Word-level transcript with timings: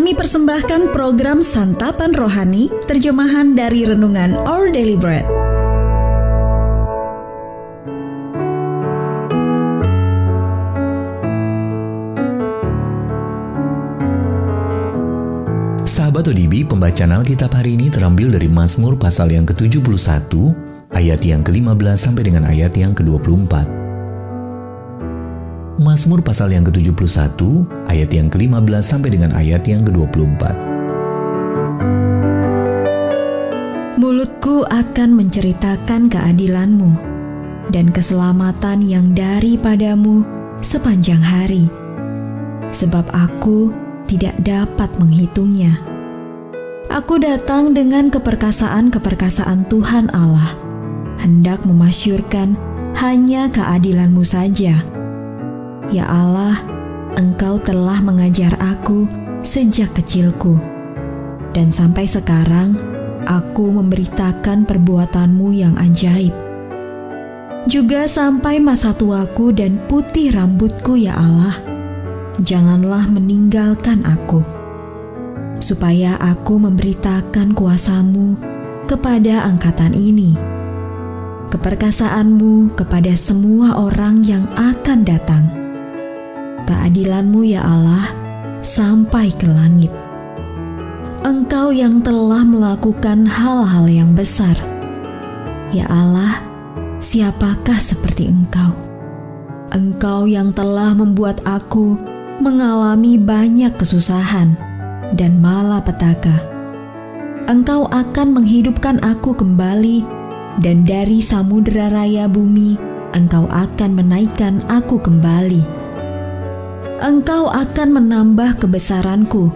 Kami 0.00 0.16
persembahkan 0.16 0.96
program 0.96 1.44
Santapan 1.44 2.16
Rohani, 2.16 2.72
terjemahan 2.88 3.52
dari 3.52 3.84
Renungan 3.84 4.32
Our 4.48 4.72
Daily 4.72 4.96
Bread. 4.96 5.28
Sahabat 15.84 16.32
ODB, 16.32 16.64
pembacaan 16.64 17.20
Alkitab 17.20 17.52
hari 17.52 17.76
ini 17.76 17.92
terambil 17.92 18.32
dari 18.32 18.48
Mazmur 18.48 18.96
pasal 18.96 19.28
yang 19.36 19.44
ke-71, 19.44 20.32
ayat 20.96 21.20
yang 21.20 21.44
ke-15 21.44 22.00
sampai 22.00 22.24
dengan 22.24 22.48
ayat 22.48 22.72
yang 22.72 22.96
ke-24. 22.96 23.79
Mazmur 25.80 26.20
pasal 26.20 26.52
yang 26.52 26.68
ke-71, 26.68 27.40
ayat 27.88 28.12
yang 28.12 28.28
ke-15 28.28 28.84
sampai 28.84 29.16
dengan 29.16 29.32
ayat 29.32 29.64
yang 29.64 29.80
ke-24. 29.80 30.52
Mulutku 33.96 34.68
akan 34.68 35.16
menceritakan 35.16 36.12
keadilanmu 36.12 36.92
dan 37.72 37.88
keselamatan 37.88 38.84
yang 38.84 39.16
daripadamu 39.16 40.20
sepanjang 40.60 41.24
hari. 41.24 41.64
Sebab 42.76 43.08
aku 43.16 43.72
tidak 44.04 44.36
dapat 44.44 44.92
menghitungnya. 45.00 45.80
Aku 46.92 47.16
datang 47.16 47.72
dengan 47.72 48.12
keperkasaan-keperkasaan 48.12 49.64
Tuhan 49.72 50.12
Allah, 50.12 50.52
hendak 51.24 51.64
memasyurkan 51.64 52.60
hanya 53.00 53.48
keadilanmu 53.48 54.20
saja 54.28 54.89
Ya 55.90 56.06
Allah, 56.06 56.54
Engkau 57.18 57.58
telah 57.58 57.98
mengajar 57.98 58.54
aku 58.62 59.10
sejak 59.42 59.90
kecilku, 59.90 60.54
dan 61.50 61.74
sampai 61.74 62.06
sekarang 62.06 62.78
aku 63.26 63.74
memberitakan 63.74 64.70
perbuatanmu 64.70 65.50
yang 65.50 65.74
ajaib. 65.82 66.30
Juga 67.66 68.06
sampai 68.06 68.62
masa 68.62 68.94
tuaku 68.94 69.50
dan 69.50 69.82
putih 69.90 70.30
rambutku 70.30 70.94
ya 70.94 71.18
Allah, 71.18 71.58
janganlah 72.38 73.10
meninggalkan 73.10 74.06
aku, 74.06 74.46
supaya 75.58 76.14
aku 76.22 76.70
memberitakan 76.70 77.50
kuasamu 77.50 78.38
kepada 78.86 79.42
angkatan 79.42 79.98
ini, 79.98 80.38
keperkasaanmu 81.50 82.78
kepada 82.78 83.10
semua 83.18 83.74
orang 83.74 84.22
yang 84.22 84.46
akan 84.54 85.02
datang 85.02 85.59
keadilanmu 86.66 87.46
ya 87.46 87.62
Allah 87.64 88.10
sampai 88.60 89.32
ke 89.32 89.48
langit. 89.48 89.92
Engkau 91.20 91.70
yang 91.70 92.00
telah 92.00 92.44
melakukan 92.44 93.28
hal-hal 93.28 93.84
yang 93.88 94.16
besar. 94.16 94.56
Ya 95.70 95.84
Allah, 95.86 96.40
siapakah 96.98 97.76
seperti 97.76 98.32
Engkau? 98.32 98.72
Engkau 99.70 100.26
yang 100.26 100.50
telah 100.50 100.96
membuat 100.96 101.44
aku 101.46 101.94
mengalami 102.40 103.20
banyak 103.20 103.70
kesusahan 103.76 104.56
dan 105.14 105.38
malapetaka. 105.38 106.40
Engkau 107.46 107.86
akan 107.86 108.34
menghidupkan 108.34 108.98
aku 109.04 109.36
kembali 109.36 110.20
dan 110.58 110.82
dari 110.82 111.22
samudera 111.22 111.92
raya 111.92 112.26
bumi 112.26 112.74
engkau 113.14 113.46
akan 113.50 113.90
menaikkan 113.94 114.62
aku 114.66 114.98
kembali 114.98 115.79
engkau 117.00 117.48
akan 117.48 117.96
menambah 117.96 118.60
kebesaranku 118.60 119.48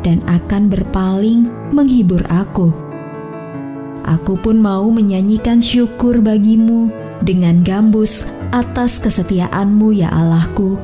dan 0.00 0.24
akan 0.24 0.72
berpaling 0.72 1.46
menghibur 1.70 2.24
aku. 2.32 2.72
Aku 4.06 4.40
pun 4.40 4.58
mau 4.64 4.88
menyanyikan 4.88 5.60
syukur 5.60 6.24
bagimu 6.24 6.88
dengan 7.20 7.60
gambus 7.60 8.24
atas 8.54 8.96
kesetiaanmu 9.02 9.92
ya 9.92 10.08
Allahku, 10.08 10.78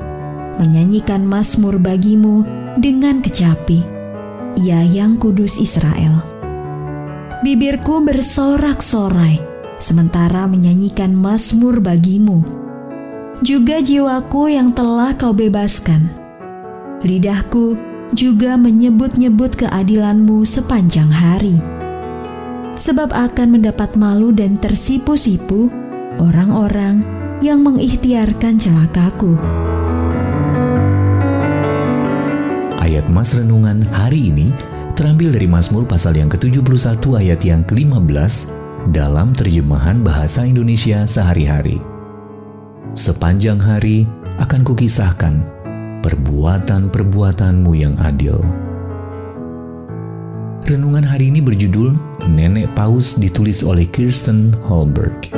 menyanyikan 0.60 1.24
mazmur 1.24 1.80
bagimu 1.80 2.44
dengan 2.76 3.24
kecapi, 3.24 3.80
ya 4.60 4.84
yang 4.84 5.16
kudus 5.16 5.56
Israel. 5.56 6.20
Bibirku 7.46 8.02
bersorak-sorai, 8.02 9.38
sementara 9.78 10.50
menyanyikan 10.50 11.14
mazmur 11.14 11.78
bagimu 11.78 12.62
juga 13.40 13.80
jiwaku 13.80 14.52
yang 14.52 14.76
telah 14.76 15.16
kau 15.16 15.32
bebaskan. 15.32 16.04
Lidahku 17.00 17.80
juga 18.12 18.60
menyebut-nyebut 18.60 19.56
keadilanmu 19.56 20.44
sepanjang 20.44 21.08
hari. 21.08 21.56
Sebab 22.76 23.14
akan 23.14 23.48
mendapat 23.56 23.96
malu 23.96 24.34
dan 24.34 24.60
tersipu-sipu 24.60 25.72
orang-orang 26.20 27.00
yang 27.40 27.64
mengikhtiarkan 27.64 28.60
celakaku. 28.60 29.34
Ayat 32.82 33.06
Mas 33.08 33.32
Renungan 33.32 33.80
hari 33.86 34.28
ini 34.28 34.52
terambil 34.92 35.32
dari 35.32 35.48
Mazmur 35.48 35.88
pasal 35.88 36.18
yang 36.18 36.28
ke-71 36.28 37.00
ayat 37.00 37.40
yang 37.40 37.62
ke-15 37.64 38.50
dalam 38.90 39.32
terjemahan 39.32 40.02
bahasa 40.02 40.42
Indonesia 40.44 41.06
sehari-hari. 41.06 41.91
Sepanjang 42.90 43.62
hari 43.62 44.10
akan 44.42 44.66
kukisahkan 44.66 45.38
perbuatan-perbuatanmu 46.02 47.72
yang 47.78 47.94
adil. 48.02 48.42
Renungan 50.66 51.06
hari 51.06 51.30
ini 51.30 51.38
berjudul 51.38 51.94
Nenek 52.26 52.74
Paus 52.74 53.14
ditulis 53.14 53.62
oleh 53.62 53.86
Kirsten 53.86 54.50
Holberg. 54.66 55.30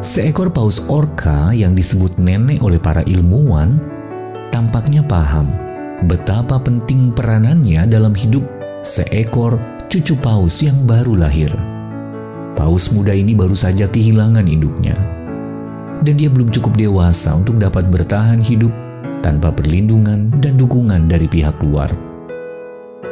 Seekor 0.00 0.48
paus 0.48 0.80
orca 0.88 1.52
yang 1.52 1.76
disebut 1.76 2.16
nenek 2.16 2.64
oleh 2.64 2.80
para 2.80 3.04
ilmuwan 3.04 3.76
tampaknya 4.48 5.04
paham 5.04 5.44
betapa 6.08 6.56
penting 6.56 7.12
peranannya 7.12 7.84
dalam 7.84 8.16
hidup 8.16 8.48
seekor 8.80 9.60
cucu 9.92 10.16
paus 10.24 10.64
yang 10.64 10.88
baru 10.88 11.20
lahir. 11.20 11.75
Paus 12.56 12.88
muda 12.88 13.12
ini 13.12 13.36
baru 13.36 13.52
saja 13.52 13.84
kehilangan 13.84 14.48
induknya. 14.48 14.96
Dan 16.00 16.16
dia 16.16 16.32
belum 16.32 16.48
cukup 16.48 16.72
dewasa 16.80 17.36
untuk 17.36 17.60
dapat 17.60 17.92
bertahan 17.92 18.40
hidup 18.40 18.72
tanpa 19.20 19.52
perlindungan 19.52 20.32
dan 20.40 20.56
dukungan 20.56 21.04
dari 21.04 21.28
pihak 21.28 21.60
luar. 21.60 21.92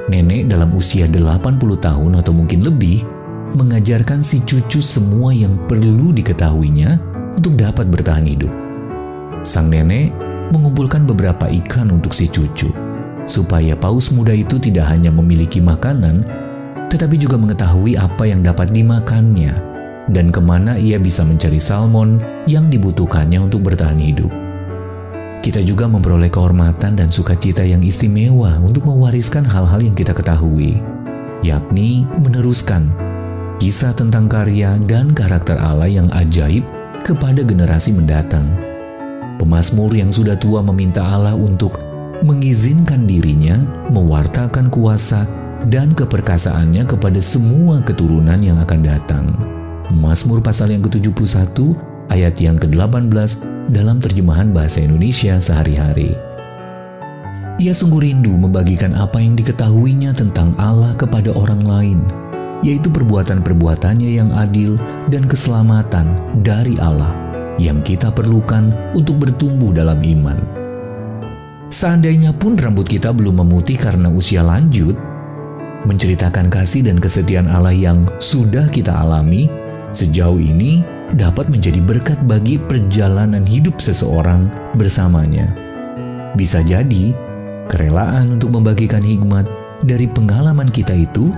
Nenek 0.09 0.49
dalam 0.49 0.73
usia 0.73 1.05
80 1.05 1.61
tahun 1.77 2.13
atau 2.21 2.33
mungkin 2.33 2.65
lebih 2.65 3.05
mengajarkan 3.53 4.25
si 4.25 4.41
cucu 4.45 4.81
semua 4.81 5.33
yang 5.33 5.61
perlu 5.69 6.13
diketahuinya 6.17 6.97
untuk 7.37 7.57
dapat 7.61 7.89
bertahan 7.89 8.25
hidup. 8.25 8.53
Sang 9.45 9.69
nenek 9.69 10.13
mengumpulkan 10.53 11.05
beberapa 11.05 11.49
ikan 11.65 11.93
untuk 11.93 12.13
si 12.17 12.29
cucu, 12.29 12.73
supaya 13.25 13.77
paus 13.77 14.09
muda 14.13 14.33
itu 14.33 14.61
tidak 14.61 14.89
hanya 14.89 15.09
memiliki 15.09 15.61
makanan, 15.61 16.25
tetapi 16.95 17.19
juga 17.19 17.35
mengetahui 17.35 17.99
apa 17.99 18.23
yang 18.23 18.47
dapat 18.47 18.71
dimakannya 18.71 19.51
dan 20.15 20.31
ke 20.31 20.39
mana 20.39 20.79
ia 20.79 20.95
bisa 21.03 21.27
mencari 21.27 21.59
salmon 21.59 22.23
yang 22.47 22.71
dibutuhkannya 22.71 23.43
untuk 23.43 23.67
bertahan 23.67 23.99
hidup. 23.99 24.31
Kita 25.43 25.59
juga 25.61 25.91
memperoleh 25.91 26.31
kehormatan 26.31 26.95
dan 26.95 27.11
sukacita 27.11 27.67
yang 27.67 27.83
istimewa 27.83 28.63
untuk 28.63 28.87
mewariskan 28.87 29.43
hal-hal 29.43 29.83
yang 29.83 29.93
kita 29.93 30.15
ketahui, 30.15 30.79
yakni 31.43 32.07
meneruskan 32.23 32.95
kisah 33.59 33.91
tentang 33.93 34.31
karya 34.31 34.79
dan 34.87 35.11
karakter 35.11 35.59
Allah 35.59 35.91
yang 35.91 36.07
ajaib 36.15 36.63
kepada 37.03 37.43
generasi 37.43 37.91
mendatang. 37.91 38.47
Pemasmur 39.43 39.91
yang 39.91 40.15
sudah 40.15 40.39
tua 40.39 40.63
meminta 40.63 41.03
Allah 41.03 41.35
untuk 41.35 41.77
mengizinkan 42.23 43.05
dirinya 43.05 43.59
mewartakan 43.91 44.71
kuasa 44.71 45.44
dan 45.69 45.97
keperkasaannya 45.97 46.85
kepada 46.85 47.21
semua 47.21 47.81
keturunan 47.81 48.37
yang 48.41 48.61
akan 48.61 48.81
datang. 48.85 49.25
Mazmur 49.93 50.41
pasal 50.41 50.73
yang 50.73 50.85
ke-71 50.85 51.57
ayat 52.13 52.35
yang 52.41 52.57
ke-18 52.61 53.41
dalam 53.73 54.01
terjemahan 54.01 54.53
bahasa 54.53 54.85
Indonesia 54.85 55.41
sehari-hari. 55.41 56.13
Ia 57.63 57.71
sungguh 57.71 58.11
rindu 58.11 58.35
membagikan 58.35 58.99
apa 58.99 59.23
yang 59.23 59.39
diketahuinya 59.39 60.11
tentang 60.11 60.59
Allah 60.59 60.91
kepada 60.99 61.31
orang 61.31 61.63
lain, 61.63 61.99
yaitu 62.67 62.91
perbuatan-perbuatannya 62.91 64.11
yang 64.11 64.35
adil 64.35 64.75
dan 65.07 65.25
keselamatan 65.31 66.19
dari 66.43 66.75
Allah 66.83 67.15
yang 67.63 67.79
kita 67.87 68.11
perlukan 68.11 68.75
untuk 68.99 69.23
bertumbuh 69.23 69.71
dalam 69.71 70.03
iman. 70.03 70.35
Seandainya 71.71 72.35
pun 72.35 72.59
rambut 72.59 72.87
kita 72.91 73.15
belum 73.15 73.47
memutih 73.47 73.79
karena 73.79 74.11
usia 74.11 74.43
lanjut, 74.43 74.99
menceritakan 75.85 76.49
kasih 76.49 76.85
dan 76.89 77.01
kesetiaan 77.01 77.49
Allah 77.49 77.77
yang 77.77 78.05
sudah 78.21 78.69
kita 78.73 78.93
alami 78.93 79.49
sejauh 79.93 80.41
ini 80.41 80.81
dapat 81.15 81.47
menjadi 81.53 81.79
berkat 81.85 82.19
bagi 82.25 82.57
perjalanan 82.59 83.45
hidup 83.45 83.79
seseorang 83.79 84.51
bersamanya. 84.75 85.53
Bisa 86.35 86.67
jadi 86.67 87.15
Kerelaan 87.65 88.37
untuk 88.37 88.53
membagikan 88.53 89.01
hikmat 89.01 89.49
dari 89.81 90.05
pengalaman 90.05 90.69
kita 90.69 90.93
itu 90.93 91.33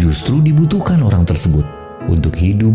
justru 0.00 0.40
dibutuhkan 0.40 1.04
orang 1.04 1.28
tersebut 1.28 1.64
untuk 2.08 2.32
hidup 2.32 2.72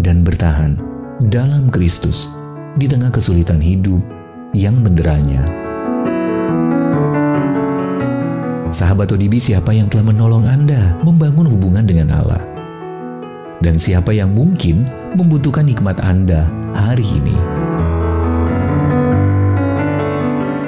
dan 0.00 0.24
bertahan 0.24 0.80
dalam 1.28 1.68
Kristus 1.68 2.32
di 2.80 2.88
tengah 2.88 3.12
kesulitan 3.12 3.60
hidup 3.60 4.00
yang 4.56 4.80
menderanya. 4.80 5.67
Sahabat 8.68 9.08
ODB, 9.08 9.40
siapa 9.40 9.72
yang 9.72 9.88
telah 9.88 10.12
menolong 10.12 10.44
Anda 10.44 10.92
membangun 11.00 11.48
hubungan 11.48 11.88
dengan 11.88 12.12
Allah? 12.12 12.44
Dan 13.64 13.80
siapa 13.80 14.12
yang 14.12 14.36
mungkin 14.36 14.84
membutuhkan 15.16 15.64
hikmat 15.64 16.04
Anda 16.04 16.44
hari 16.76 17.08
ini? 17.08 17.36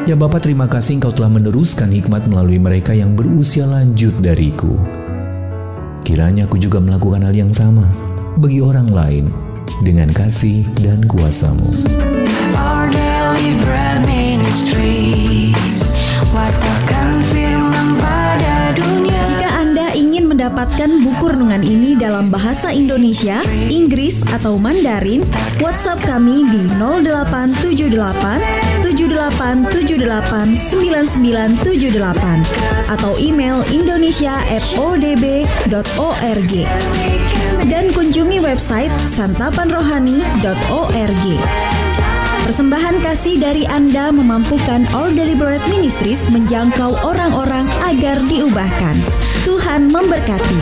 Ya 0.09 0.17
Bapak 0.17 0.43
terima 0.43 0.65
kasih 0.65 0.99
Engkau 0.99 1.13
telah 1.13 1.29
meneruskan 1.29 1.93
hikmat 1.93 2.25
melalui 2.25 2.57
mereka 2.57 2.97
yang 2.97 3.13
berusia 3.13 3.69
lanjut 3.69 4.17
dariku. 4.25 4.81
Kiranya 6.01 6.49
aku 6.49 6.57
juga 6.57 6.81
melakukan 6.81 7.29
hal 7.29 7.37
yang 7.37 7.53
sama 7.53 7.85
bagi 8.41 8.65
orang 8.65 8.91
lain 8.91 9.29
dengan 9.85 10.09
kasih 10.09 10.65
dan 10.81 11.05
kuasamu. 11.05 11.69
Our 12.57 12.89
daily 12.89 13.61
bread 13.61 14.03
ministries 14.09 15.40
mendapatkan 20.61 20.93
buku 21.01 21.33
renungan 21.33 21.65
ini 21.65 21.97
dalam 21.97 22.29
bahasa 22.29 22.69
Indonesia, 22.69 23.41
Inggris, 23.73 24.21
atau 24.29 24.61
Mandarin, 24.61 25.25
WhatsApp 25.57 26.05
kami 26.05 26.45
di 26.53 26.69
0878 26.77 28.85
7878 28.85 30.69
9978 30.69 32.93
atau 32.93 33.17
email 33.17 33.65
indonesia@odb.org 33.73 36.53
dan 37.65 37.89
kunjungi 37.97 38.45
website 38.45 38.93
santapanrohani.org. 39.17 41.25
Persembahan 42.45 43.01
kasih 43.01 43.41
dari 43.41 43.65
Anda 43.65 44.13
memampukan 44.13 44.85
All 44.93 45.09
Deliberate 45.17 45.65
Ministries 45.73 46.29
menjangkau 46.29 47.01
orang-orang 47.01 47.65
agar 47.89 48.21
diubahkan. 48.29 49.01
Tuhan 49.51 49.91
memberkati. 49.91 50.59